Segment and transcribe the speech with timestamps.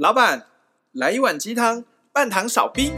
[0.00, 0.46] 老板，
[0.92, 2.90] 来一碗鸡汤，半糖少冰。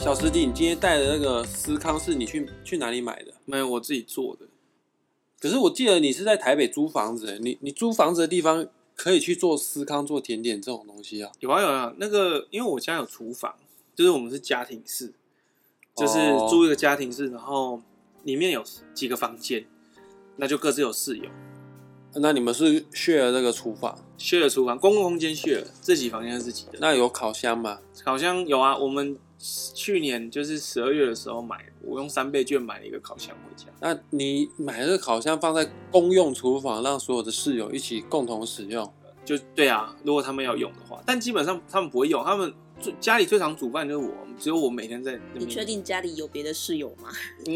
[0.00, 3.34] 小师弟，你今天带的那个司康是你去去哪里买的？
[3.44, 4.46] 没有，我自己做的。
[5.38, 8.66] 可是我记得你是在台北租房子，你你租房子的地方
[8.96, 11.30] 可以去做司康、做甜点这种东西啊？
[11.38, 13.54] 有啊有啊，那个因为我家有厨房，
[13.94, 15.12] 就是我们是家庭式。
[15.96, 16.18] 就是
[16.50, 17.80] 租一个家庭式，然后
[18.24, 18.62] 里面有
[18.92, 19.64] 几个房间，
[20.36, 21.24] 那就各自有室友。
[22.18, 26.78] 那你们是 share 这个厨房？share 厨房，公共空间 share，自己房间是自己的。
[26.80, 27.78] 那有烤箱吗？
[28.04, 33.66] 烤箱有啊，我们去年就是十二月的时候买，我用三倍券买了一个烤箱回家。
[33.80, 38.90] 那你买这个烤箱放在公用厨房，让所有的室友一起共同使用？
[39.26, 42.54] 就对啊，如果他们要用的话，但基本上他们不会用，他们。
[43.00, 45.18] 家里最常煮饭就是我，只有我每天在。
[45.32, 47.08] 你确定家里有别的室友吗？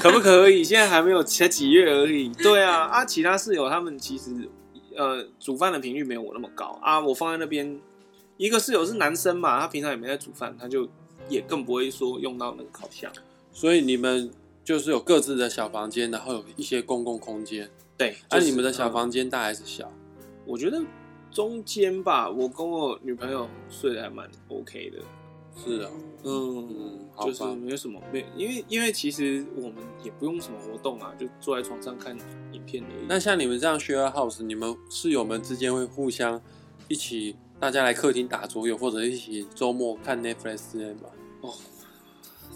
[0.00, 0.62] 可不可以？
[0.62, 2.28] 现在还没有，才几月而已。
[2.34, 4.48] 对啊，啊，其他室友他们其实
[4.96, 7.00] 呃煮饭的频率没有我那么高啊。
[7.00, 7.80] 我放在那边，
[8.36, 10.88] 一个室友是男生嘛，他平常也没在煮饭，他就
[11.28, 13.10] 也更不会说用到那个烤箱。
[13.50, 14.30] 所以你们
[14.68, 17.66] 就是有各自的小房间，然后有一些公共空间。
[17.96, 19.90] 对，那、就是啊、你们的小房间大还是小？
[20.44, 20.78] 我觉得。
[21.30, 24.98] 中间吧，我跟我女朋友睡得还蛮 OK 的。
[25.54, 25.90] 是啊，
[26.24, 32.16] 嗯，嗯就是没有什么，没，因为因为其实我们也不用什么活动啊，就坐在床上看
[32.52, 33.06] 影片而已。
[33.08, 36.40] 那像你们这样 share house，你们室友们之间会互相
[36.88, 41.10] 一起，大家来客厅打桌游，或者一起周末看 Netflix 之类吗？
[41.42, 41.54] 哦，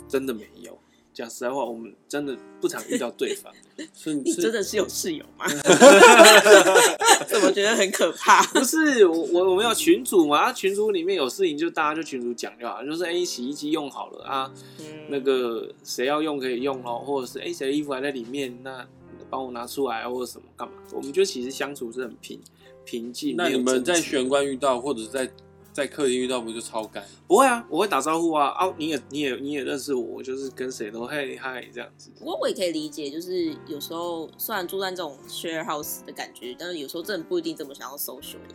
[0.08, 0.78] 真的没有。
[1.12, 3.52] 讲实在话，我们真的不常遇到对方。
[3.94, 5.46] 是你真的是有室友吗？
[7.26, 8.42] 怎么觉得很可怕？
[8.52, 10.38] 不是我，我我们有群主嘛？
[10.38, 18.86] 啊，群主里面有事情就大家就群主讲就好，就是哎，洗衣机用好了啊，嗯、那个谁要用可以用咯，或者是哎谁的衣服还在里面，那
[19.30, 20.74] 帮我拿出来或者什么干嘛？
[20.92, 22.40] 我们觉得其实相处是很平
[22.84, 23.34] 平静。
[23.36, 25.30] 那你们在玄关遇到或者在？
[25.72, 27.02] 在客厅遇到不就超干？
[27.26, 28.72] 不会啊，我会打招呼啊啊！
[28.76, 32.10] 你也你也你也认识我，我就是跟谁都嘿嗨这样子。
[32.18, 38.54] 不过我也可以理解，就是有时候虽然住在这种 share house 的感觉，但是有时候真的不一定这么想要 social 的。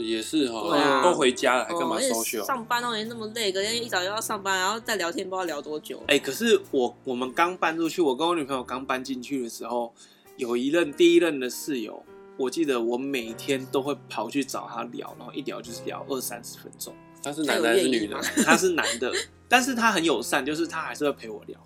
[0.00, 5.98] 也是哈、对啊，都回家了还干嘛 social？、哦、上班都已经那么累，隔天一早又要上班，然后再聊天，不知道聊多久。
[6.08, 9.92] 哎、欸，可是我我们刚搬出去，我跟我女朋友刚搬进去的时候，
[10.38, 12.02] 有一任第一任的室友。
[12.36, 16.94] 我记得我每天都会跑去找他聊，然后一聊就是聊二三十分钟。
[17.22, 18.20] 他是男的还是女的？
[18.44, 19.12] 他是男的，
[19.48, 21.58] 但是他很友善，就是他还是会陪我聊，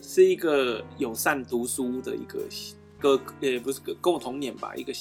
[0.00, 2.38] 是一个友善读书的一个
[2.98, 4.92] 哥，也不是哥，跟我同年吧，一个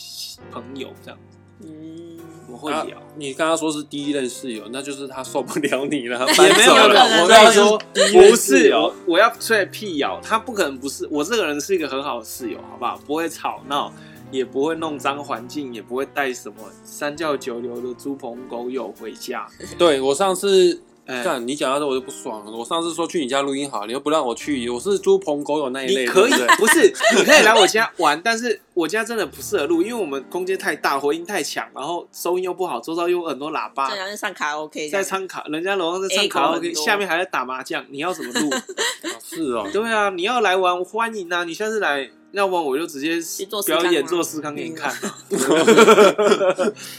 [0.52, 1.38] 朋友这样子。
[1.64, 2.20] 嗯，
[2.52, 3.02] 我会聊。
[3.16, 7.22] 你刚刚说是第一任室友，那就是他受不了你了， 也没有了。
[7.22, 7.80] 我跟你说，
[8.12, 8.74] 不是，
[9.06, 11.08] 我要出辟谣，他不可能不是。
[11.10, 12.98] 我这个人是一个很好的室友，好不好？
[13.06, 13.94] 不会吵闹。
[14.32, 19.48] 也不会弄脏环境，也不会带什么三教九流的猪朋狗友回家。
[19.78, 22.52] 对，我上次，看、欸、你讲到这我就不爽了。
[22.52, 26.02] 我上次说去你家录音好，你又不让我去，我是猪朋狗友那一类。
[26.02, 26.92] 你可以不是？
[27.16, 33.90] 你可以来我家玩， 但是我家真的不适合录，因为我们空间太大，回音太强，然后收音又不好，周遭又有很多喇叭。
[33.90, 38.50] 在上卡 OK，在唱卡，人家楼上在唱卡 OK，下面还在打麻将，你要怎么录？
[39.24, 41.44] 是哦，对啊，你要来玩，欢迎啊！
[41.44, 42.10] 你下次来。
[42.36, 43.20] 要不然我就直接
[43.66, 44.94] 表演做司康给你看。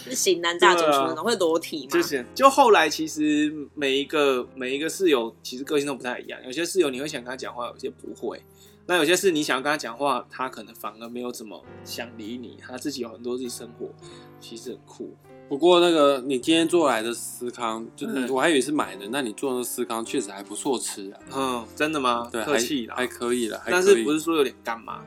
[0.04, 1.91] 是 型男大主厨，然后会裸体吗？
[1.92, 8.41] 就是，就后来其实每一个每一个室友其实个性都不太一样，有些室友你会想跟他讲话，有些不会。
[8.88, 13.88] 那有些事你想要跟他讲话，他可能反而没有怎么想理你，他自己有很多自己生活，
[14.41, 15.14] 其实很酷。
[15.48, 21.20] 不过那个你今天做来的司康，就是我还以为是买的，那你做的司康确实还不错吃啊。
[21.34, 22.28] 嗯，真的吗？
[22.32, 25.03] 对，客气还可以了，但是不是说有点干吗？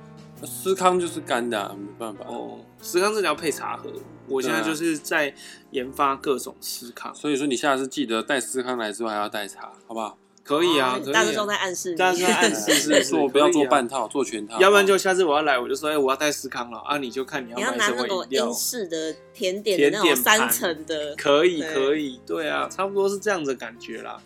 [0.45, 2.25] 司康就是干的、啊，没办法。
[2.27, 3.91] 哦，司康这要配茶喝。
[4.27, 5.33] 我现在就是在
[5.71, 10.17] 研发各种司康、啊，所以说你下次记得带司康来之后还要带茶，好不好？
[10.43, 11.13] 可以啊，可以啊。
[11.13, 14.59] 大师兄在暗示你，大师兄在暗示是 做不要做半套，做全套。
[14.59, 18.25] 要不然就下次我要来，我就说，哎、欸，我要带思康了啊，你就看你要买什么饮料。
[18.29, 24.19] 你要拿那种英式的甜点的那种三层的，可以可以，对啊，差不多是这样的感觉啦。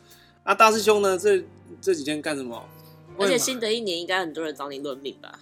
[0.44, 1.18] 啊，大师兄呢？
[1.18, 1.44] 这
[1.82, 2.62] 这几天干什么？
[3.18, 5.40] 而且新的一年应该很多人找你论命吧？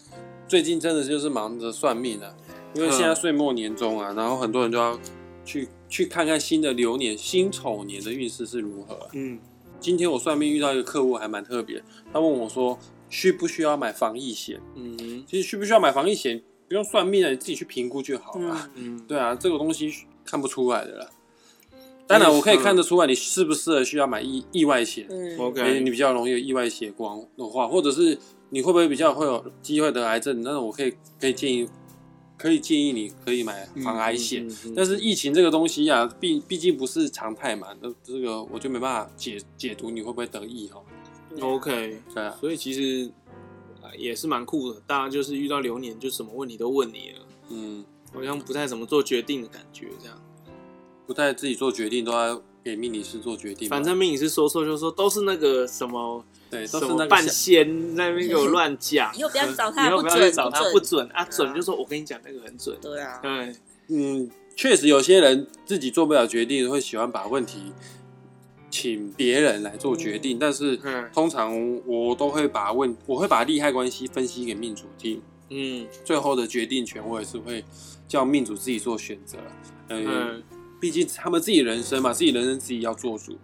[0.52, 2.36] 最近真的就是忙着算命了，
[2.76, 5.00] 因为现在岁末年终啊，然后很多人都要
[5.46, 9.08] 去去看看新的流年辛丑年的运势是如何。
[9.14, 9.40] 嗯，
[9.80, 11.82] 今天我算命遇到一个客户还蛮特别，
[12.12, 12.78] 他问我说
[13.10, 14.60] 需不需要买防疫险？
[14.76, 18.70] 嗯，其实需不需要买防疫险不用算命了，你自己去评估就好了。
[18.76, 19.90] 嗯，对啊，这个东西
[20.26, 21.10] 看不出来的了。
[22.06, 25.08] 当然我可以看得出来你适不适合需要买意意外险。
[25.10, 28.18] 嗯，OK，你比较容易有意外血光的话，或者是
[28.52, 30.42] 你会不会比较会有机会得癌症？
[30.44, 31.68] 那我可以可以建议，
[32.38, 34.46] 可以建议你可以买防癌险。
[34.46, 40.82] 嗯嗯嗯、但是疫情这个东西呀、啊，毕毕竟不是常态嘛，那这个我就没办法解解读你会不会得疫哈。
[41.40, 43.10] OK，对啊，所以其实
[43.98, 50.22] 也是蛮酷的，大家就是遇到流年就什么问题都问你了，嗯，好像不太怎么做决定的感觉，这样，
[51.06, 53.68] 不太自己做决定，都要给命理师做决定。
[53.70, 63.56] 反正命理师说错就说都是那个什么，对，什都是那个半仙在那边给我乱讲， 以后不要去找他，以后不要去找他，不准啊，准就说我跟你讲那个很准，对啊，对，
[63.90, 67.72] 嗯，确实有些人自己做不了决定，会喜欢把问题。
[68.74, 70.80] 请别人来做决定，嗯、但是
[71.14, 71.54] 通常
[71.86, 77.66] 我都会把问，我会把利害关系分析给命主听，嗯，最后的决定权我也是会
[78.08, 79.38] 叫命主自己做选择，
[79.90, 80.44] 嗯，嗯，
[80.82, 83.38] 毕竟他们自己人生嘛，自己人生自己要做主。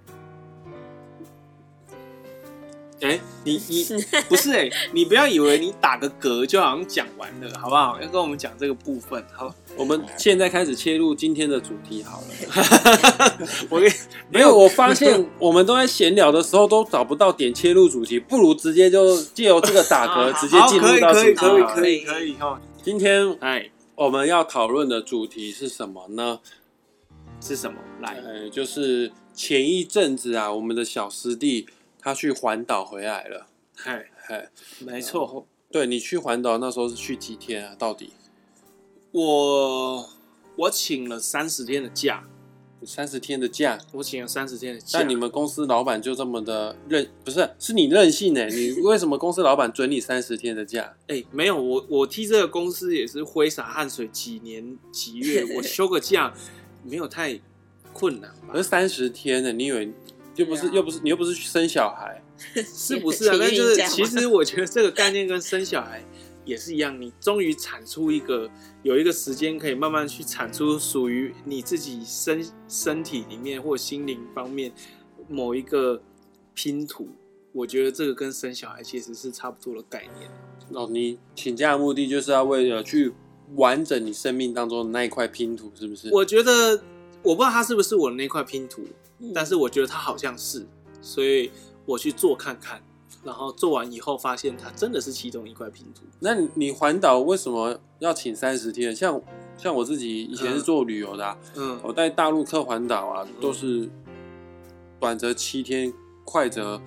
[2.99, 3.85] 哎、欸，你你
[4.27, 8.01] 不是哎、欸，你不要以为你打个嗝就好像讲完了，好不好？
[8.01, 13.37] 要跟我们讲这个部分，好，我们现在开始切入今天的主题好了。
[13.69, 13.87] 我跟
[14.33, 21.35] 没有，我发现我们都在闲聊的时候都找不到点切入主题，不如直接就借由这个打嗝 直接进入到主题。
[21.35, 22.59] 可以可以可以哈。
[22.81, 26.39] 今天哎，我们要讨论的主题是什么呢？
[27.41, 27.79] 是什么？
[28.01, 31.67] 来，呃，就是前一阵子啊，我们的小师弟。
[31.99, 34.49] 他去环岛回来了，嗨嗨，
[34.79, 37.75] 没错，对，你去环岛那时候是去几天啊？
[37.77, 38.13] 到底？
[39.11, 40.09] 我
[40.55, 42.23] 我请了三十天的假，
[42.85, 44.99] 三十天的假，我请了三十天的假。
[44.99, 48.45] 但你们公司老板就这么的任，不是，是你任性呢？
[48.47, 50.95] 你为什么公司老板准你三十天的假？
[51.07, 56.33] 哎、欸，没有，我我替这个公司也是挥洒汗水几年几月，我休个假
[56.89, 57.39] 没有太
[57.93, 58.53] 困难吧？
[58.53, 59.51] 可是三十天呢？
[59.51, 59.93] 你以为？
[60.35, 62.21] 又不是，又不是，你又不是去生小孩，
[62.63, 63.35] 是不是啊？
[63.39, 66.03] 那就是，其实我觉得这个概念跟生小孩
[66.45, 67.01] 也是一样。
[67.01, 68.47] 你终于产出一个，
[68.83, 74.71] 有一个时间可以慢慢去产出属于你自己身身体里面或心灵方面
[75.27, 76.03] 某一个
[76.53, 77.09] 拼图。
[77.51, 80.29] 我觉得这个跟生小孩其实是差不多的概念。
[80.73, 83.11] 哦，你请假的目的就是要为了去
[83.55, 86.09] 完整你生命当中的那一块拼图，是不是？
[86.13, 86.81] 我觉得，
[87.23, 88.83] 我不知道它是不是我的那块拼图。
[89.33, 90.63] 但是我觉得它好像是，
[91.01, 91.49] 所以
[91.88, 92.79] 我去做看看，
[93.23, 96.03] 然后做完以后发现它真的是其中一块拼图。
[96.19, 98.95] 那你环岛为什么要请三十天？
[98.95, 99.19] 像
[99.57, 103.89] 像我自己以前是做旅游的，啊，嗯，我在大陆客环岛啊，都是
[104.99, 105.91] 短则七天，
[106.23, 106.79] 快则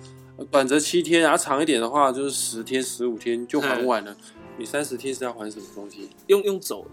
[0.49, 4.15] 短则七天，然后长一点的话就是十天、十五天就很晚了。
[4.57, 6.09] 你三十天是要还什么东西？
[6.27, 6.89] 用用走的，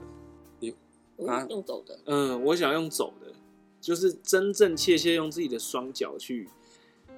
[0.60, 0.74] 你
[1.26, 1.98] 啊用走的？
[2.06, 3.32] 嗯，我想用走的。
[3.80, 6.48] 就是真正切切用自己的双脚去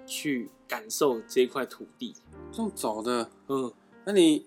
[0.06, 2.14] 去感受这块土地，
[2.58, 3.72] 用走的，嗯，
[4.04, 4.44] 那你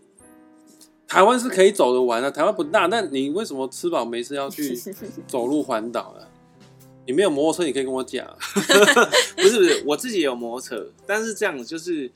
[1.07, 4.75] 台湾是可以走得完的，啊，台湾不大，那你为什么吃饱没事要去
[5.27, 6.27] 走路环岛呢？
[7.07, 8.25] 你没有摩托车，你可以跟我讲，
[9.35, 12.09] 不是不是，我自己也有摩托车，但是这样就是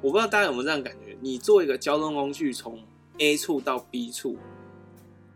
[0.00, 2.78] 我不知道大家有没有这样感觉，你做一个交通工具从
[3.20, 4.36] A 处到 B 处。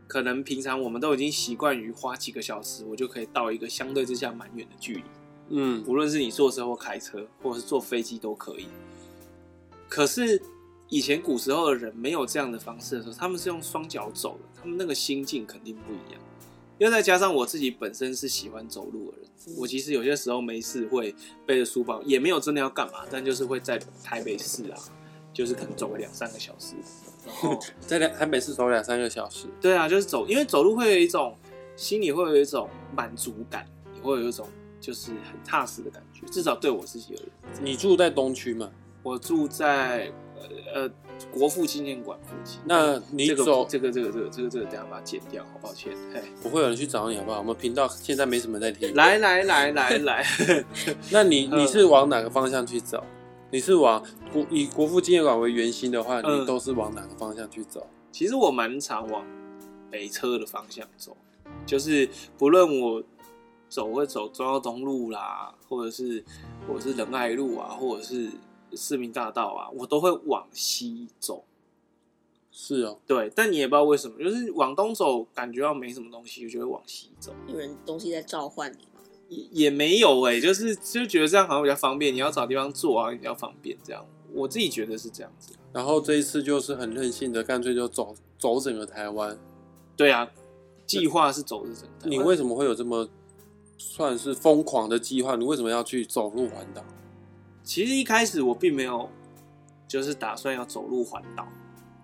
[0.06, 5.02] 可能平常我们都已经习惯于花几个小时，我就可以到一个相对之下蛮远的距离。
[5.48, 8.66] 嗯，无论是你坐车或开车，或者是坐飞机都可以。
[9.88, 10.40] 可是
[10.88, 16.20] 以前古时候的人没有这样的方式的时候，他们是用双脚走的，他们那个心境肯定不一样。
[16.78, 21.14] 因为再加上我自己本身是喜欢走路的人，我其实有些时候没事会
[21.46, 24.78] 背着书包，也没有真的要干嘛，但就是会在台北市啊，
[25.32, 26.74] 就是可能走个两三个小时。
[27.80, 31.36] 在两台北市走两三个小时，对啊，就是走，因为走路会有一种
[31.76, 34.46] 心里会有一种满足感，也会有一种
[34.80, 37.28] 就是很踏实的感觉，至少对我自己而言。
[37.62, 38.70] 你住在东区吗？
[39.02, 40.10] 我住在
[40.74, 40.90] 呃呃
[41.30, 42.58] 国父纪念馆附近。
[42.64, 45.92] 那你走这个这个这个这个这个这个，等下把它剪掉，好抱歉。
[46.12, 47.38] 嘿，不会有人去找你好不好？
[47.38, 48.94] 我们频道现在没什么在听。
[48.94, 50.26] 来来来来来，
[51.12, 53.04] 那你 你是往哪个方向去走？
[53.54, 57.86] 你是往国以国父纪念馆为圆心的话，你都是往哪个方向去走？
[57.86, 59.24] 嗯、其实我蛮常往
[59.88, 61.16] 北车的方向走，
[61.64, 63.00] 就是不论我
[63.68, 66.24] 走会走中央东路啦，或者是
[66.66, 68.28] 或者是仁爱路啊，或者是
[68.72, 71.44] 市民大道啊，我都会往西走。
[72.50, 77.32] 是哦，对，但你也不知道为什么，就是往东走感觉到没什么东西，就会往西走。
[77.46, 78.88] 有人东西在召唤你。
[79.28, 82.12] 也也没有哎、欸，就是就觉得这样好像比较方便。
[82.14, 83.76] 你要找地方坐啊，比较方便。
[83.82, 85.52] 这样，我自己觉得是这样子。
[85.72, 89.36] 然后这一次就是很任性的，干脆就走走整个台湾。
[89.96, 90.30] 对啊，
[90.86, 92.10] 计划是走是整个台湾。
[92.10, 93.08] 你为什么会有这么
[93.76, 95.36] 算是疯狂的计划？
[95.36, 96.84] 你为什么要去走路环岛？
[97.62, 99.08] 其实一开始我并没有，
[99.88, 101.46] 就是打算要走路环岛。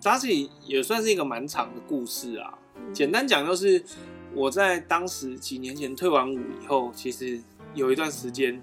[0.03, 2.57] 它这里也算是一个蛮长的故事啊。
[2.91, 3.83] 简单讲就是，
[4.33, 7.41] 我在当时几年前退完伍以后，其实
[7.73, 8.61] 有一段时间，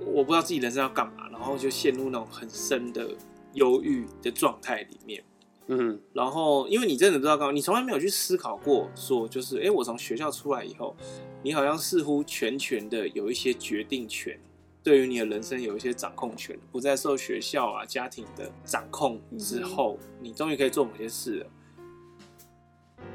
[0.00, 3.14] 我不知道自己人生要干嘛，然后就陷入那种很深的
[3.52, 5.22] 忧郁的状态里面。
[5.68, 10.96] 嗯，然后因为你真的不知道干嘛，你从来没有去思考过，说就是，哎，我从学校出来以后，
[11.42, 14.38] 你好像似乎全权的有一些决定权，
[14.82, 21.46] 对于你的人生有一些掌控权，不再受学校啊、家庭的掌控之后，你终于可以做某些事了。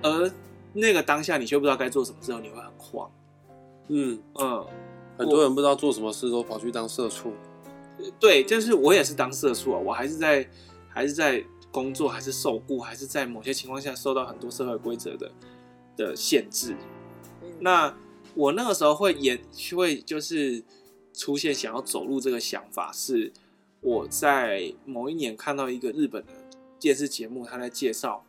[0.03, 0.31] 而
[0.74, 3.12] 那个当下，你却不知道该做什么时候，你会很慌。
[3.88, 4.66] 嗯嗯，
[5.18, 7.34] 很多人不知道做什么事都跑去当社畜。
[8.20, 10.48] 对，就是我也是当社畜啊，我还是在，
[10.90, 11.44] 还是在。
[11.74, 15.32] 工作还是受雇，还是在某些情况下受到很多社会规则的
[15.96, 16.75] 的限制。
[17.62, 17.96] 那
[18.36, 19.40] 我那个时候会演，
[19.74, 20.62] 会就是
[21.13, 23.32] 出现想要走路这个想法，是
[23.80, 26.34] 我在某一年看到一个日本的
[26.78, 28.25] 电视节目，他在介绍，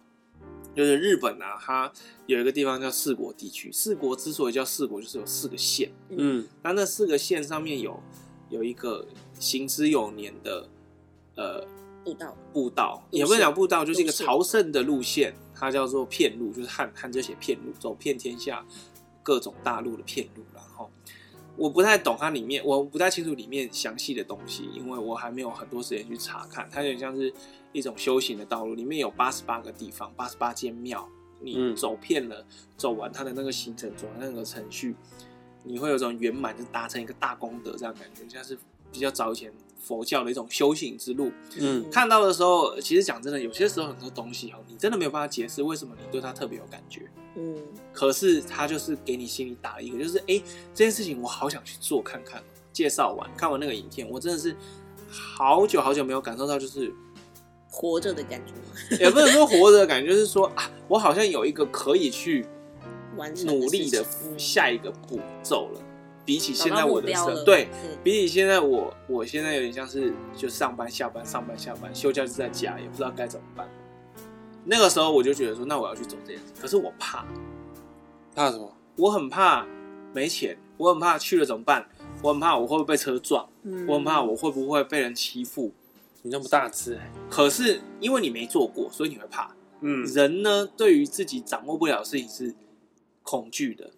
[0.75, 1.93] 就是日本啊，它
[2.27, 3.71] 有一个地方叫四国地区。
[3.73, 5.91] 四国之所以叫四国，就是有四个县。
[6.11, 8.03] 嗯，那那四个县上面有
[8.51, 9.07] 有一个
[9.39, 10.69] 行之有年的
[11.37, 11.67] 呃。
[12.05, 18.67] 步道，步道也不能讲步道，就是一个朝圣的路线，它叫做片路，就是汉汉就写片路，走遍天下
[19.23, 20.43] 各种大陆的片路。
[20.53, 20.91] 然后
[21.57, 26.69] 我不太懂它里面，我不太清楚里面详细的东西，因为我还没有很多时间去查看。
[26.71, 27.33] 它有点像是
[27.73, 31.09] 一种修行的道路，里面有八十八个地方，八十八间庙，
[31.41, 32.45] 你走遍了，
[32.77, 34.97] 走完它的那个行程，走完那个程序，
[35.63, 38.59] 你会有种圆满，就达成一个大功德这样感觉，像是
[38.91, 39.53] 比较早以前。
[39.83, 47.59] 佛教的一种修行之路，嗯，看到的时候，其实讲真的，有些时候很多东西哦，你真的没有办法解释为什么你对他特别有感觉，嗯，
[47.93, 52.43] 可是他就是给你心里打了一个，就是哎、欸，这件事情我好想去做看看。
[52.73, 54.57] 介绍完，看完那个影片，我真的是
[55.11, 56.91] 好久好久没有感受到就是
[57.69, 58.41] 活着的感
[58.89, 62.47] 觉，也不能说活着的感觉，就是说啊，我好像有一个可以去
[63.45, 64.03] 努力的
[64.39, 65.81] 下一个步骤了。
[66.25, 67.69] 比起现在我的生，对，
[68.03, 73.69] 比起现在我，我现在有点像是就上班下班上班下班，休假就在家，也不知道该怎么办。
[74.65, 77.27] 那个时候我就觉得说，那我要去走这件事，可是我怕，
[78.35, 78.73] 怕什么？
[78.97, 79.67] 我很怕
[80.13, 81.89] 没钱，我很怕去了怎么办？
[82.23, 85.73] 我很怕我会不会被车撞，嗯、我很怕我会不会被人欺负。
[86.25, 86.97] 你那么大只，
[87.29, 89.53] 可是因为你没做过，所以你会怕。
[89.81, 92.55] 嗯，人呢，对于自己掌握不了的事情是
[93.25, 93.91] 恐惧的。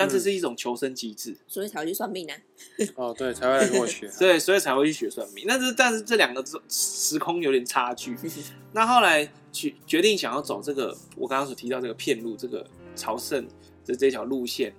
[0.00, 2.32] 但这是一种求生机制，所以才会去算命呢。
[2.96, 4.10] 哦，对，才会来跟我学。
[4.18, 5.44] 对，所以才会去学算命。
[5.46, 8.16] 但是，但是这两个时空有点差距。
[8.72, 12.66] 那后来决决定想要走这个，我刚刚所提到这个片路，这个
[12.96, 13.46] 朝圣
[13.84, 14.74] 的这条路线。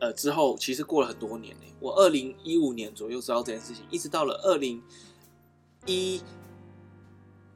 [0.00, 1.66] 呃，之后其实过了很多年呢。
[1.80, 4.82] 我二零一五年左右知道这件事情，一直到了二零
[5.84, 6.22] 一。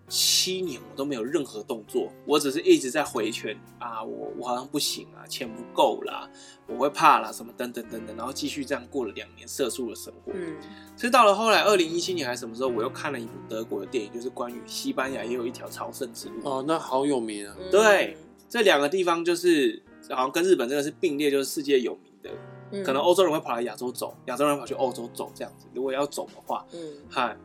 [0.09, 6.29] 七年我都没有任何动作，我只是一直在回圈啊，我我好像不行啊，钱不够啦，
[6.67, 10.33] 我会怕啦，什么等等等等，然后继续这样过了两年色素的生活。
[10.35, 10.57] 嗯，
[10.97, 16.35] 所以到了后来二零一七年还是什么时候，我又看了一部德国的电影，就是关于西班牙也有一条朝圣之路。
[16.43, 17.55] 哦，那好有名啊！
[17.71, 18.17] 对，
[18.49, 22.31] 这两个地方就是好像跟日本真的是并列，就是世界有名的。
[22.71, 25.67] 嗯，可能欧洲人会跑来亚洲走，亚洲人跑去欧洲走这样子。
[25.75, 26.79] 如果要走的话，嗯，
[27.11, 27.37] 嗨。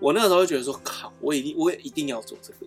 [0.00, 2.66] 我那个时候就觉得说，靠，我一定，我也一定要做这个。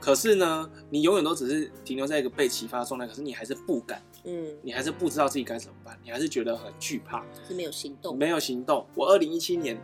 [0.00, 8.86] 可是呢，你永远都只是停留在一个被启发的状态，可是你还是不敢，嗯，你还是不知道自己该怎么办，你还是觉得很惧怕，是没有行动，没有行动。
[8.94, 9.80] 我二零一七年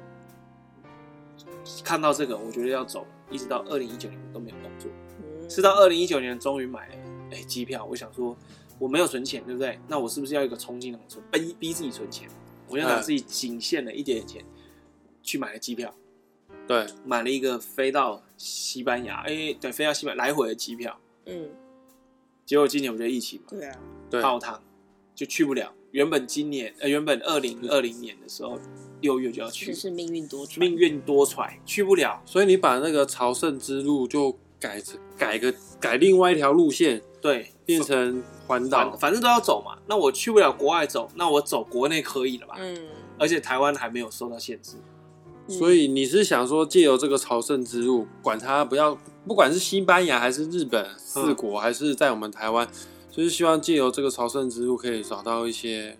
[1.83, 6.95] 看到这个，我觉得要走，一直到二零一九年都没有动作，嗯，是到二零一九年终于买了
[7.31, 7.87] 哎机票。
[7.87, 8.37] 我想说，
[8.79, 9.79] 我没有存钱，对不对？
[9.89, 12.29] 那我是不是要一个冲劲，存逼逼自己存钱？
[12.69, 14.45] 我要拿自己仅限的一点点钱，
[15.23, 15.95] 去买了机票。
[16.71, 20.97] 对，买了一个飞到西班牙，哎、欸，对，飞到西班牙来回的机票。
[21.27, 21.49] 嗯，
[22.47, 24.63] 结果今年我觉得疫情嘛，对啊，泡汤
[25.13, 25.73] 就去不了。
[25.91, 28.57] 原本今年，呃，原本二零二零年的时候
[29.01, 32.23] 六月就要去，是命运多舛，命运多舛，去不了。
[32.25, 39.77] 所以你把那个朝圣之路就改成改个改另外一条路线，对，变成环岛，反正都要走嘛。
[39.89, 42.55] 那我去不了国外走，那我走国内可以了吧？
[42.61, 42.87] 嗯，
[43.19, 44.77] 而且台湾还没有受到限制。
[45.51, 52.69] 所以你是想说，借由这个朝圣之路，管他不要，不管是西班牙还是日本四国，还是在我们台湾，
[53.11, 55.99] 就是希望借由这个朝圣之路，可以找到一些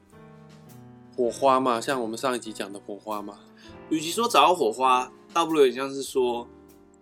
[1.17, 1.81] 火花嘛？
[1.81, 3.41] 像我们上一集讲的火花嘛。
[3.89, 6.47] 与其说找到火花，倒不如像是说，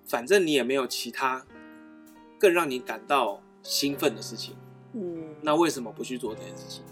[0.07, 1.45] 反正你也没有其他
[2.38, 4.55] 更让你感到兴奋的事情，
[4.95, 6.83] 嗯，那为什么不去做这件事情？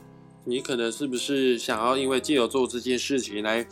[0.44, 3.66] 你可能是不是想要因为借由做这件事情来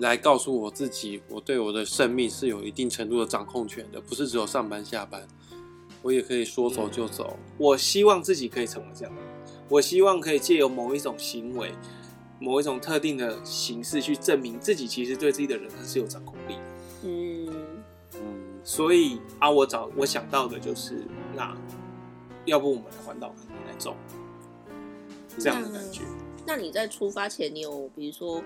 [0.00, 5.26] 来告诉我自己，我对我的生命是有一定程度的掌控权的，不是只有上班下班，
[6.02, 7.36] 我也可以说走就走。
[7.38, 9.14] 嗯，我希望自己可以成为这样，
[9.68, 11.72] 我希望可以借由某一种行为。
[12.42, 16.54] 某一种特定的形式去证明自己，其实对自己的人生是有掌控力。
[17.02, 17.46] 嗯
[18.14, 18.20] 嗯，
[18.64, 21.04] 所以啊，我找我想到的就是，
[21.36, 21.54] 那
[22.46, 23.34] 要不我们来环岛，
[23.66, 23.94] 来走
[25.38, 26.00] 这样的感觉。
[26.46, 28.42] 那，那你在出发前，你有比如说，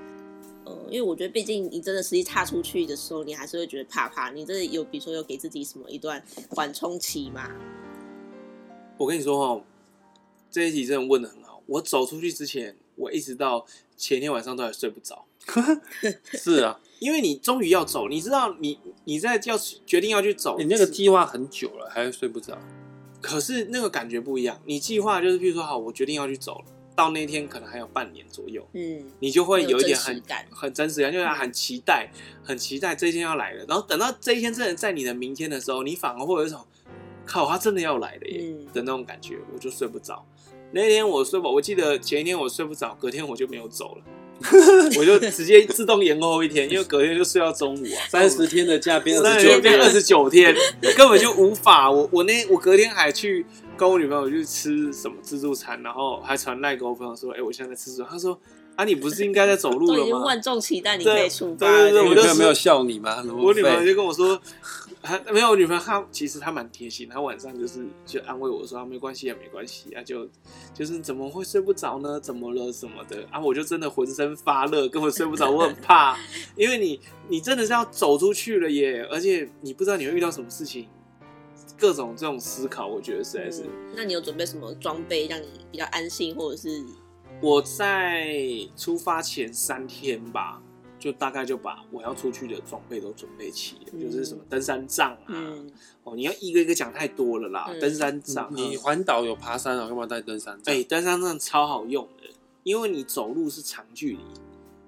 [0.64, 4.30] 呃，因为我觉得毕竟你真的实际踏出去的时候，你还是会觉得怕怕。
[4.30, 7.50] 你真的有比如说有给自己什么一段缓冲期吗？
[8.98, 9.64] 我跟你说哦，
[10.50, 11.62] 这一题真的问的很好。
[11.66, 12.76] 我走出去之前。
[12.96, 13.66] 我一直到
[13.96, 15.24] 前天晚上都还睡不着，
[16.38, 22.56] 是啊，因为你终于要走，你知道你你在要决定要去走，你那个计划很久了还是睡不着，
[23.20, 24.62] 可是那个感觉不一样。
[24.64, 32.10] 你计划就是，譬如说，好，我决定要去走了，到那天可能还有半年左右，嗯，你就会有一点很很真实感，就是很期待，
[32.42, 33.64] 很期待这一天要来了。
[33.68, 36.64] 然后等到这一天真的在你的明天的时候，你反而会有一种，
[37.26, 38.40] 靠，他真的要来了耶
[38.72, 40.24] 的那种感觉，我就睡不着。
[40.72, 44.04] 那天我睡不，我记得前一天我睡不着，隔天我就没有走了，
[44.98, 47.98] 我就直接自动延后一天，因为隔天就睡到中午啊。
[48.10, 50.54] 三十天的假 变二十九变二十九天，
[50.96, 51.88] 根本就无法。
[51.90, 58.38] 我我那我隔天还去跟我女朋友去吃什么自助餐，然后还传赖给我朋友说：“哎、欸，我现在在吃自助。”他说
[58.76, 61.66] ：“啊，你不是应该在走路了吗？” 已经万众期待你可以出发。
[61.66, 63.22] 对对对，我就没有笑你吗？
[63.36, 64.40] 我女朋友就跟我说。
[65.06, 70.26] 还没有我女朋友，她其实她蛮贴心，她晚上就是就安慰我说啊，没关系啊，没关系啊，就
[70.72, 72.18] 就是怎么会睡不着呢？
[72.18, 73.38] 怎么了什么的啊？
[73.38, 76.16] 我就真的浑身发热，根本睡不着，我很怕，
[76.56, 80.88] 因为你你真的是要走出去了耶，而且你不知道你会遇到什么事情，
[81.78, 83.62] 各种这种思考，我觉得实在是。
[83.62, 86.84] 嗯，那你有准备什么装备让你比较安心，或者是？
[87.40, 88.36] 我在
[88.76, 90.60] 出发前三天吧。
[90.96, 95.70] 就大概就把我要出去的装备都准备齐了，嗯、就是什么登山杖啊，嗯、
[96.02, 97.66] 哦，你要一个一个讲太多了啦。
[97.68, 100.74] 嗯、登山杖，你环岛有爬山啊，干嘛带登山杖？
[100.74, 102.30] 哎、欸，登山杖超好用的，
[102.62, 104.18] 因为你走路是长距离，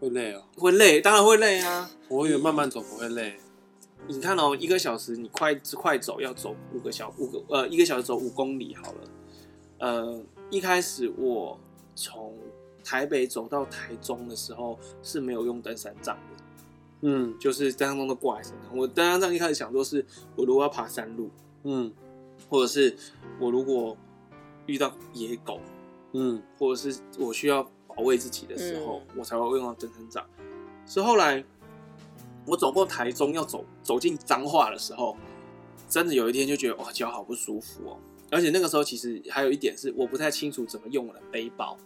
[0.01, 1.91] 会累哦，会累，当然会累啊。
[2.09, 3.39] 我以为慢慢走不会累。
[4.09, 8.99] 你看哦，一个小时你快快走要走五个小五个呃一个小时走五公里好了。
[9.79, 11.59] 呃，一开始我
[11.95, 12.35] 从
[12.85, 16.45] 台北走到台中的时候是没有用登山杖的，
[17.03, 18.77] 嗯，就是登山杖都挂在身上。
[18.77, 20.05] 我登山杖一开始想说是，
[20.37, 21.29] 我如果要爬山路，
[21.65, 21.93] 嗯，
[22.49, 22.97] 或者是
[23.41, 23.97] 我如果
[24.67, 25.61] 遇到野狗，
[26.13, 30.25] 嗯，或者是我需要保卫自己的时候，嗯、我才会用到登山杖。
[30.87, 31.45] 是后来
[32.47, 35.17] 我走过台中要走走进彰化的时候，
[35.89, 37.99] 真的有一天就觉得哇，脚好不舒服哦。
[38.31, 41.77] 而且那个时候其实还有一点是我不太清楚怎么用我的背包。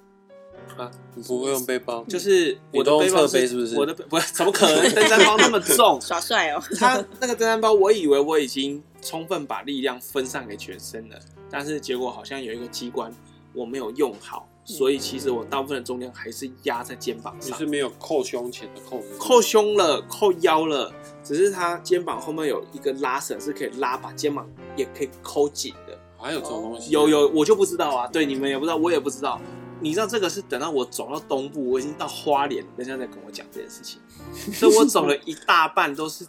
[0.77, 3.77] 啊，你不会用背包，就是我的背包侧背是不是？
[3.77, 4.95] 我的不是，怎么可能？
[4.95, 6.63] 登山包那么重，耍帅哦！
[6.79, 11.19] 他那个登山包，我以为我已经充分把力量分散给全身了，
[11.51, 13.11] 但是结果好像有一个机关
[13.55, 17.51] 我没有用好，所以其实我大部分的重量还是压在肩膀上。
[17.51, 19.19] 你是没有扣胸前的扣子？
[19.19, 20.93] 扣胸了，扣腰了，
[21.25, 25.99] 只是他肩膀后面有一个拉绳，是可以拉，把肩膀也可以扣紧的。
[26.19, 26.91] 还有这种东西？
[26.91, 28.07] 有有，我就不知道啊。
[28.07, 29.41] 对，你们也不知道，我也不知道。
[29.83, 33.99] 你知道这个是等到我走到东部，我已经到花莲，人家在跟我讲这件事情，
[34.53, 36.27] 所以我走了一大半都是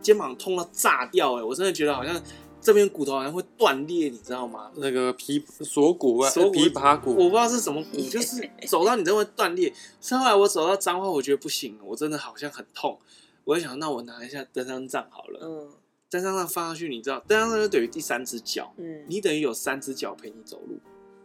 [0.00, 1.42] 肩膀痛到炸掉哎！
[1.42, 2.14] 我真的觉得好像
[2.60, 4.70] 这边骨头好像会断裂，你知道吗？
[4.76, 9.72] 那个皮锁骨啊，锁骨琵琶骨，我不知道是什么骨， 就是走到你这会断裂。
[10.00, 12.98] 是后来我走到脏话，我觉得不行，我真的好像很痛。
[13.44, 15.40] 我就想，那我拿一下登山杖好了。
[15.42, 15.70] 嗯，
[16.10, 20.78] 登山杖放上去，你知道，登山杖就等于第三只脚，嗯，你等于有三只脚陪你走路，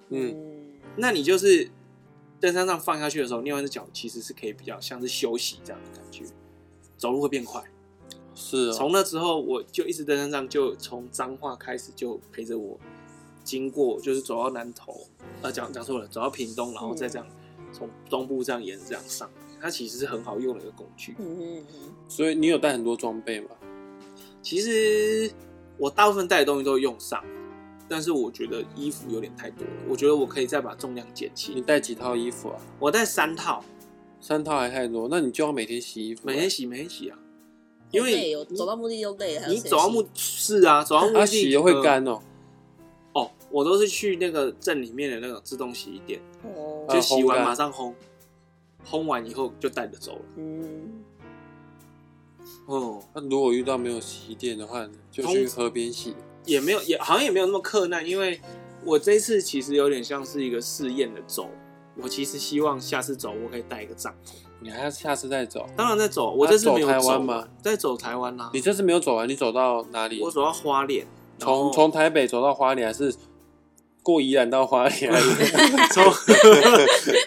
[0.10, 0.71] 嗯。
[0.98, 1.69] 那你就是
[2.39, 6.24] 登山杖放下去的时候，另外一只脚其实是可以比较像是休息这样的感觉，
[6.98, 7.62] 走路会变快。
[8.36, 12.78] 是、哦，从那之后我就一直登山杖，就从彰化开始就陪着我
[13.43, 15.08] 经过，就是走到南投，
[15.41, 17.28] 呃，讲讲错了，走到屏东，然后再这样
[17.71, 21.15] 从东部这样沿着这样上，它其实是很好用的一个工具。
[21.17, 21.93] 嗯嗯嗯。
[22.08, 23.50] 所以你有带很多装备吗？
[24.41, 25.32] 其实
[25.78, 27.24] 我大部分带的东西都用上。
[27.88, 31.56] 但是我觉得衣服有点太多了，我觉得我可以再把重量减轻。
[31.56, 32.60] 你带几套衣服啊？
[32.80, 33.63] 我带三套，
[34.19, 35.08] 三套还太多。
[35.08, 37.19] 那你就要每天洗衣服，每天洗，每天洗啊。
[37.91, 42.21] 因为走到目的地累，你走到目是啊，走到目的洗又会干哦。
[43.13, 47.93] 哦，我都是去那个镇里面的那种自动洗衣店，哦就洗完马上烘，
[48.86, 50.21] 烘完以后就带着走了。
[50.38, 51.04] 嗯。
[52.65, 56.15] 哦，那如果遇到没有洗衣店的话，就去河边洗。
[56.45, 58.39] 也没有，也好像也没有那么困难，因为
[58.84, 61.50] 我这次其实有点像是一个试验的走，
[61.95, 64.34] 我其实希望下次走我可以带一个帐篷。
[64.60, 65.65] 你还要下次再走？
[65.76, 67.48] 当然再走，我这次没有走台湾吗？
[67.62, 68.50] 在走台湾啦。
[68.54, 70.22] 你这次没有走完，你走到哪里？
[70.22, 71.06] 我走到花莲，
[71.38, 73.13] 从从台北走到花莲，还是
[74.02, 75.12] 过宜兰到花莲？
[75.94, 76.12] 从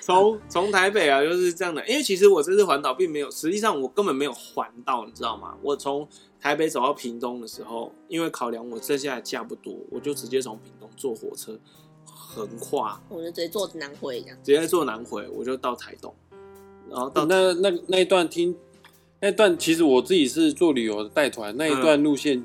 [0.02, 1.86] 从从台北啊，就是这样的。
[1.86, 5.54] 因为其实我这次环岛并没有，实际上我根本没有环到，你知道吗？
[5.62, 6.08] 我从
[6.40, 11.58] 台北走到屏东的时候，因为考量我剩下的假不多，我就直接从屏东坐火车
[12.06, 16.14] 横跨，我就直接坐南回这样，直接坐南回，我就到台东。
[16.90, 18.54] 然后到那那那一段听，
[19.20, 22.44] 那一段其实我自己是做旅游的带团，那一段路线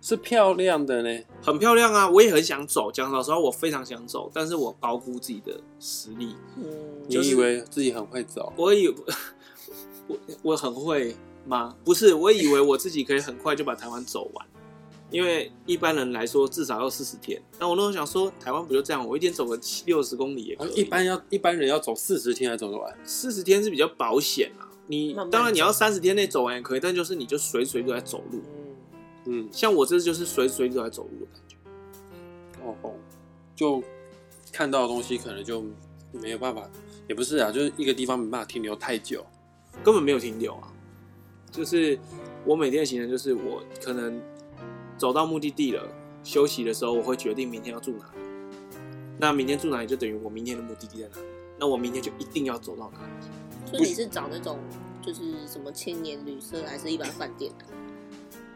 [0.00, 2.08] 是漂亮的呢，很漂亮啊！
[2.08, 6.34] 我也很想走，讲老实话，我非常想走，但是我高估自己的实力。
[6.56, 6.64] 嗯，
[7.08, 8.52] 你以为自己很会走？
[8.56, 8.88] 我以
[10.06, 11.74] 我我很会吗？
[11.84, 14.46] 不是，我以为我自己可以很快就把台湾走完，
[15.10, 17.40] 因为一般人来说至少要四十天。
[17.58, 19.06] 那我那时候想说，台湾不就这样？
[19.06, 20.74] 我一天走个七六十公里也可以。
[20.74, 24.68] 一般要一般人要走四十天才走得完，四十天是比较保险啊。
[24.88, 28.40] 你慢慢当然你要三十天内走完也可以，但就是你就随随都在走路。
[29.24, 31.56] 嗯，像我这就是随随都在走路的感觉。
[32.64, 32.94] 哦哦，
[33.54, 33.82] 就
[34.52, 35.64] 看到的东西可能就
[36.12, 36.68] 没有办法，
[37.08, 39.26] 也不是啊，就是一个地方没办法停留太久，
[39.82, 40.72] 根本没有停留啊。
[41.50, 41.98] 就是
[42.44, 44.20] 我每天的行程就是我可能
[44.96, 45.86] 走到目的地了，
[46.22, 48.26] 休息的时候我会决定明天要住哪里。
[49.18, 51.26] 那明天住哪里就等于我明天的目的地在哪里。
[51.58, 53.70] 那我明天就一定要走到哪里。
[53.70, 54.58] 所以你是找那种
[55.00, 57.64] 就是什么青年旅社，还是一般饭店啊？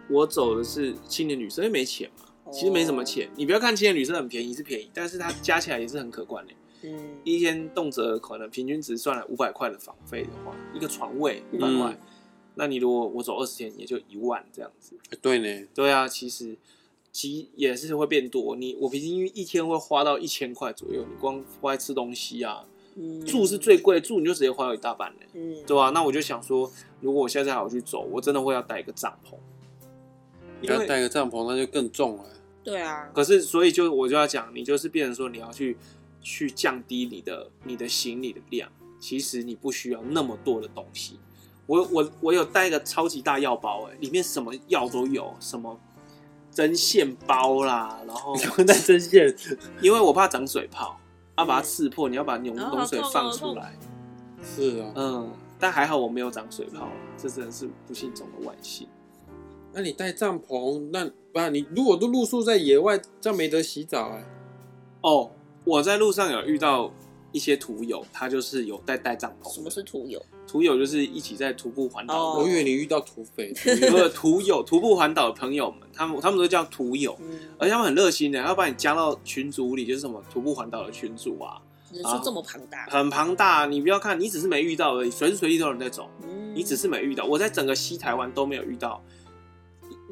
[0.08, 3.30] 我走的是青年旅社，因为没钱嘛，其实没什么钱。
[3.36, 6.52] 你不要看青年旅社很便宜，是便宜，但是它加起来也是很可观的。
[6.82, 11.98] 嗯，一天动辄可能平均值算了五百块的房费的话，一个床位五百块，
[12.54, 14.96] 那你如果我走二十天，也就一万这样子。
[15.20, 16.56] 对呢，对啊，其实
[17.12, 18.56] 其也是会变多。
[18.56, 22.66] 你我平均一天会花到一千块左右，你光花在吃东西啊，
[23.26, 25.20] 住是最贵，住你就直接花了一大半呢。
[25.34, 29.34] 嗯，对啊，那我就想说，如果我现在还要去走，我真的会要带一个帐篷。
[30.60, 32.24] 你要带个帐篷，那就更重了。
[32.62, 33.10] 对啊。
[33.14, 35.76] 可是，所以就我就要讲，你就是变成说，你要去
[36.20, 38.70] 去降低你的你的行李的量。
[39.00, 41.18] 其实你不需要那么多的东西。
[41.70, 45.78] 我我我有带一个超级大药包，哎，里面什么药都有，什么
[46.50, 49.32] 针线包啦，然后什么带针线，
[49.80, 50.98] 因为我怕长水泡，
[51.38, 53.78] 要把它刺破，你要把牛龙水放出来。
[54.42, 58.88] 是啊，嗯，但还好我没有长水泡，这真的是不幸中的万幸。
[59.72, 64.24] 那你带帐篷，那不然你如果都露宿在野外，这样没得洗澡哎。
[65.02, 65.30] 哦，
[65.64, 66.90] 我在路上有遇到
[67.30, 69.54] 一些土友，他就是有带带帐篷。
[69.54, 70.20] 什么是土友？
[70.50, 72.34] 土友就是一起在徒步环岛。
[72.34, 73.54] 我以为你遇到土匪。
[73.82, 77.16] 有个土友，徒步环岛的朋友们，他们他们都叫徒友，
[77.56, 81.62] 而且他们很热心的，要把你加到群组里，就是什么徒步环岛的群组啊。
[81.92, 83.66] 人数这么庞大，很庞大。
[83.66, 86.10] 你不要看，你只是没遇到而已，随时随地都有人在走。
[86.52, 89.00] 你只是没遇到，我在整个西台湾都没有遇到。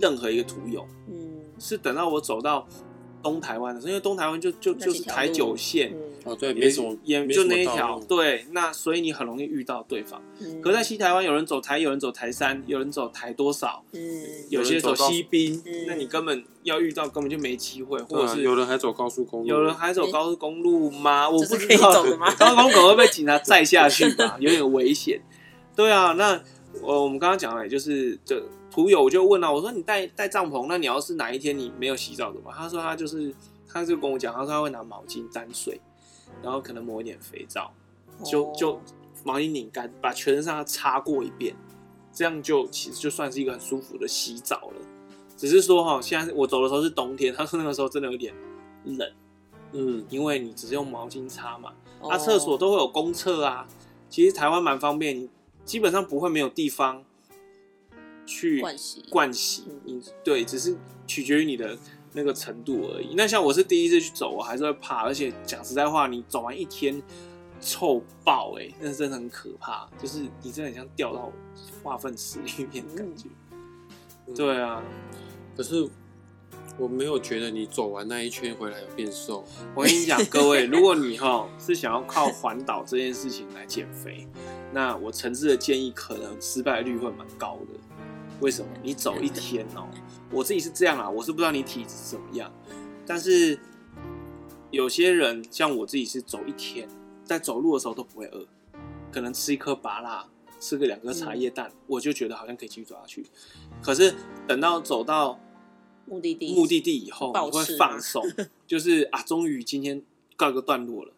[0.00, 2.64] 任何一个徒友，嗯，是等到我走到
[3.22, 5.92] 东台湾的因为东台湾就就就是台九线，
[6.24, 10.22] 哦对，没什么，也就那一条，对，那所以你很容易遇到对方。
[10.62, 14.00] 可在西台湾，有人走台，有人走台三，有人走台多少，嗯，
[14.48, 21.28] 有些走西滨，那你根本要遇到根本就没机会，或者是有人还走高速公路，有人还走高速公路吗？
[21.28, 22.04] 我不知道，
[22.38, 25.20] 高速公路会被警察载下去吧，有点危险。
[25.74, 26.42] 对啊，那
[26.82, 28.42] 我我们刚刚讲了，就是这。
[28.70, 32.54] 徒友我就问了，我说你带带帐篷，那你要是哪一天你没有洗澡怎么办？
[32.54, 33.34] 他说他就是，
[33.66, 35.80] 他就跟我讲，他说他会拿毛巾沾水，
[36.42, 37.72] 然后可能抹一点肥皂，
[38.22, 38.78] 就就
[39.24, 41.56] 毛巾拧干，把全身上下擦过一遍，
[42.12, 44.80] 这样就其实就算是一个很舒服的洗澡了。
[45.34, 48.34] 只是说哈，现在我走的时候是冬天，他说那个时候真的有点
[48.84, 49.10] 冷，
[49.72, 53.66] 嗯，因为你只是用毛巾擦嘛，啊，厕所都会有公厕啊，
[54.10, 55.30] 其实台湾蛮方便，你
[55.68, 57.04] 基本上不会没有地方。
[58.30, 60.76] 去灌洗，灌洗，你对，只是
[61.06, 61.74] 取决于你的
[62.12, 63.14] 那个程度而已。
[63.14, 67.02] 那像我是第一次去走，我还是会怕，而且讲实在话，你走完一天
[67.58, 71.32] 臭爆，哎，那真的很可怕，就是你真的很像掉到
[71.82, 73.30] 化粪池里面的感觉。
[74.26, 74.84] 嗯、对啊，
[75.56, 75.88] 可是
[76.76, 79.42] 我没有觉得你走完那一圈回来有变瘦。
[79.74, 84.28] 我跟你讲，各位，如果你哈是想要靠环岛这件事情来减肥，
[84.72, 87.78] 那我诚挚的建议，可能失败率会蛮高的。
[88.40, 89.88] 为什么你走一天哦？
[90.30, 92.52] 我自己是这样啊，我是不知道你体质怎么样，
[93.06, 93.58] 但是
[94.70, 96.88] 有些人像我自己是走一天，
[97.24, 98.46] 在走路的时候都不会饿，
[99.10, 100.28] 可能吃一颗芭辣，
[100.60, 103.26] 吃个两颗茶叶蛋，嗯、我就觉得好像可以继续走下去。
[103.82, 104.14] 可是
[104.46, 105.40] 等到走到
[106.04, 108.22] 目的地目的地以后，我会放松，
[108.68, 110.02] 就是啊，终于今天
[110.36, 111.12] 告一个段落了，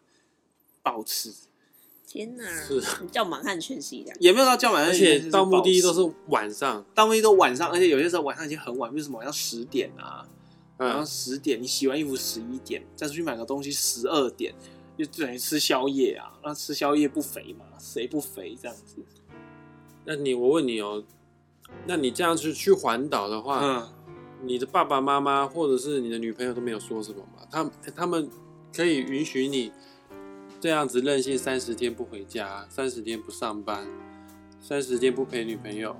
[0.81, 1.31] 暴吃，
[2.11, 10.27] 天哪，是 叫满汉全席的，也没有到叫满汉，而且到目的地都是晚上，到目的地都晚上，而且有些时候晚上已经很晚，为什么要十点啊？
[10.77, 14.53] 然后十点，你洗完衣服十一点，再出去买个东西十二点，
[14.97, 16.33] 就等于吃宵夜啊。
[16.43, 17.65] 那吃宵夜不肥吗？
[17.79, 18.97] 谁不肥这样子？
[20.03, 21.01] 那你我问你哦，
[21.87, 23.87] 那你这样子去环岛的话，嗯，
[24.43, 27.47] 你的爸爸妈妈或者是你的女朋友都没有说什么吗？
[27.49, 28.27] 他他们
[28.75, 29.71] 可以允许你
[30.61, 33.85] 这样子任性三十天不回家，三十天不上班，
[34.61, 35.93] 三十天不陪女朋友，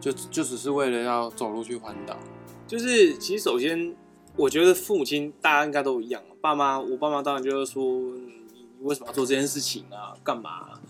[0.00, 2.18] 就就只是为了要走路去环岛？
[2.66, 3.94] 就是其实首先。
[4.36, 10.14] 我觉得父母亲大家应该都一样，爸妈，我爸妈当然就是说，你为什么要做这件事情啊？
[10.22, 10.80] 干嘛？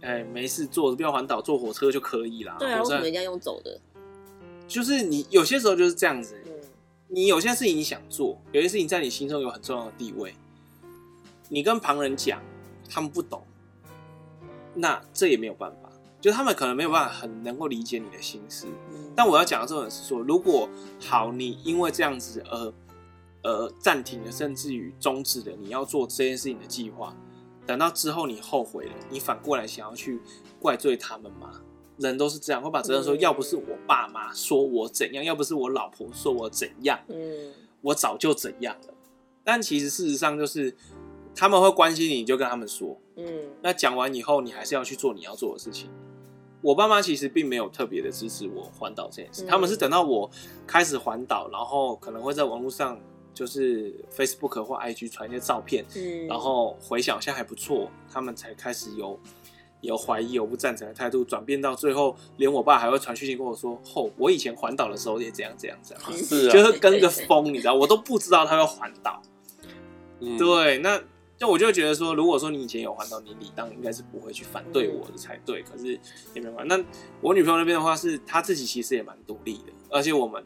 [0.00, 2.56] 哎，没事做，不要环岛，坐火车就可以啦。
[2.60, 3.80] 对啊，为什么一定要用走的？
[4.68, 6.36] 就是你有些时候就是这样子，
[7.08, 10.32] 你有些事情你想做，有些事情在你心中有很重要的地位，
[11.48, 12.40] 你跟旁人讲，
[12.88, 13.42] 他们不懂，
[14.74, 15.90] 那这也没有办法。
[16.20, 18.66] 就他们可能没有办法很能够理解你的心思，
[19.14, 22.74] 但我要讲的这种是说，如果好，你因为这样子而
[23.42, 27.14] 而暂停了，甚至于终止了你要做这件事情的计划，
[27.64, 30.20] 等到之后你后悔了，你反过来想要去
[30.58, 31.60] 怪罪他们吗？
[31.98, 38.94] 人都是这样，会把责任说，要不是我爸妈说我怎样，要不是我老婆说我怎样，嗯，我早就怎样了。
[39.44, 40.74] 但其实事实上就是
[41.36, 43.26] 他们会关心你，你就跟他们说，嗯，
[43.62, 45.90] 那讲完以后，你还是要去做你要做的事情。
[46.62, 50.28] 我爸妈其实并没有特别的支持我环岛这件事，他们是等到我
[50.66, 52.98] 开始环岛，然后可能会在网络上
[53.34, 55.84] 就是 Facebook 或 IG 传一些照片，
[56.26, 59.20] 然后回想现在还不错，他们才开始有
[59.82, 69.22] 有怀疑、有不赞成的态度，转变到最后，连我爸还会传讯息跟我说：“哦，我以前环岛的时候也这样这样这样， 是啊，就是跟个风，你知道，我都不知道他要环岛。”
[70.38, 71.00] 对，那。
[71.38, 75.62] 就我就觉得说，如果说你以前有环岛，你理当应该是不会去反对我的才对。
[75.62, 75.92] 可是
[76.34, 76.64] 也没办法。
[76.64, 76.82] 那
[77.20, 80.42] 我女朋友那边的话，是她自己其实也蛮独立的，而且我们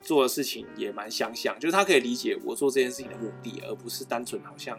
[0.00, 4.78] 做的事情也蛮相像，就是她可以理解我做这件事情的目的，而不是单纯好像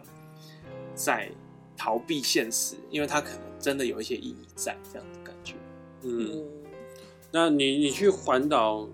[0.94, 1.30] 在
[1.76, 5.54] 逃避现实，因为她可能真的有一些意义在这样的感觉。
[6.02, 6.44] 嗯，
[7.30, 8.88] 那你你去环岛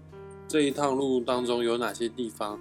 [0.46, 2.60] 这一趟路当中有哪些地方？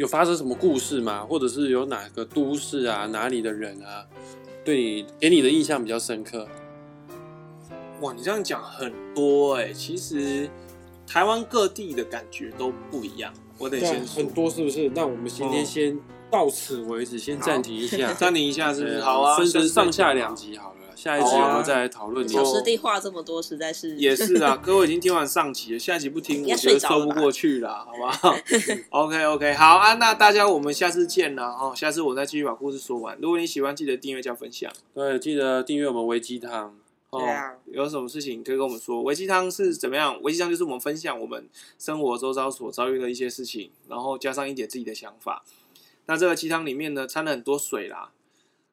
[0.00, 1.26] 有发生什么故事吗？
[1.28, 4.06] 或者是有哪个都市啊，哪里的人啊，
[4.64, 6.48] 对你给你的印象比较深刻？
[8.00, 10.48] 哇，你这样讲很多哎、欸，其实
[11.06, 13.30] 台湾各地的感觉都不一样。
[13.58, 14.88] 我得先说很多是不是？
[14.94, 19.00] 那我们今天先到此为止，先暂停一下，暂停一下是不是？
[19.02, 20.79] 好啊，分成上下两集好了。
[21.00, 22.28] 下一集我们再来讨论。
[22.28, 24.54] 小师弟话这么多，实在是也是啊。
[24.62, 28.36] 各位已经听完上集了，下集不听，我觉得说不过去了，好不好？
[29.00, 31.72] OK OK，好啊，那大家我们下次见了哦。
[31.74, 33.16] 下次我再继续把故事说完。
[33.18, 34.70] 如果你喜欢，记得订阅加分享。
[34.92, 36.76] 对，记得订阅我们微鸡汤。
[37.10, 39.02] 对啊，有什么事情可以跟我们说？
[39.02, 40.20] 微鸡汤是怎么样？
[40.20, 45.42] 微鸡汤就是我们分享我们生活周遭所遭遇的一些事情，然后加上一点自己的想法。
[46.04, 48.10] 那这个鸡汤里面呢，掺了很多水啦，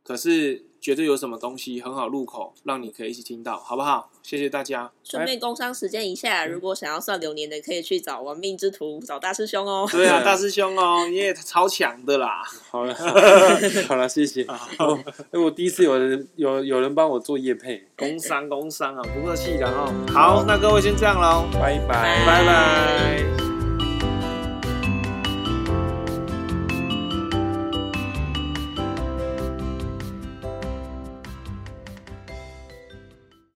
[0.07, 0.63] 可是。
[0.79, 4.09] 绝对有什么东西很好入口，让你可以一起听到，好不好？
[4.21, 4.89] 谢谢大家。
[5.03, 9.85] 顺便工商时间一下，如果想要算流年的，可以去找玩命之徒，找大师兄哦。
[9.91, 12.43] 对啊，大师兄哦，你也超强的啦。
[12.69, 12.93] 好了，
[13.89, 14.45] 好了，谢谢。
[14.77, 14.97] 哦，
[15.33, 19.91] 我第一次有人有有人帮我做业配，工商工商啊，不客气的哦。
[20.13, 23.46] 好，那各位先这样喽，拜拜，拜拜。